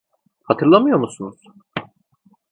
[0.43, 1.41] Hatırlamıyor musunuz?